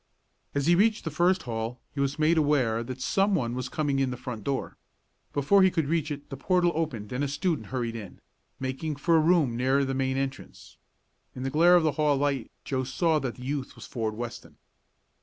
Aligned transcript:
As 0.55 0.65
he 0.65 0.73
reached 0.73 1.03
the 1.03 1.11
first 1.11 1.43
hall 1.43 1.79
he 1.93 1.99
was 1.99 2.17
made 2.17 2.35
aware 2.35 2.81
that 2.83 2.99
someone 2.99 3.53
was 3.53 3.69
coming 3.69 3.99
in 3.99 4.09
the 4.09 4.17
front 4.17 4.43
door. 4.43 4.75
Before 5.31 5.61
he 5.61 5.69
could 5.69 5.85
reach 5.85 6.09
it 6.09 6.31
the 6.31 6.35
portal 6.37 6.71
opened 6.73 7.11
and 7.11 7.23
a 7.23 7.27
student 7.27 7.67
hurried 7.67 7.95
in, 7.95 8.19
making 8.59 8.95
for 8.95 9.15
a 9.15 9.19
room 9.19 9.55
near 9.55 9.85
the 9.85 9.93
main 9.93 10.17
entrance. 10.17 10.77
In 11.35 11.43
the 11.43 11.51
glare 11.51 11.75
of 11.75 11.83
the 11.83 11.91
hall 12.01 12.17
light 12.17 12.49
Joe 12.65 12.83
saw 12.83 13.19
that 13.19 13.35
the 13.35 13.43
youth 13.43 13.75
was 13.75 13.85
Ford 13.85 14.15
Weston. 14.15 14.57